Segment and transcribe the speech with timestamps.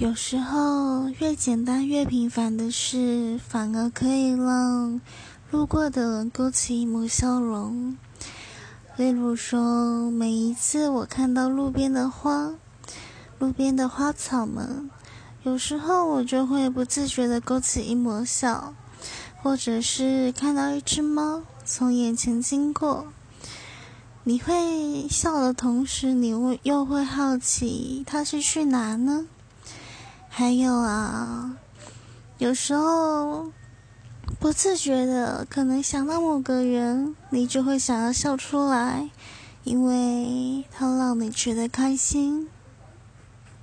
[0.00, 4.98] 有时候，越简单越平凡的事，反而可以让
[5.50, 7.98] 路过的人勾起一抹笑容。
[8.96, 12.54] 例如说，每一次我看到路边的花，
[13.38, 14.88] 路边的花草们，
[15.42, 18.72] 有时候我就会不自觉的勾起一抹笑；
[19.42, 23.08] 或者是看到一只猫从眼前经过，
[24.24, 29.26] 你会笑的同时，你又会好奇它是去哪呢？
[30.40, 31.54] 还有啊，
[32.38, 33.52] 有时候
[34.38, 39.10] 不自觉的，可能想到某个人，你就会想要笑出来，
[39.64, 42.48] 因为他让你觉得开心。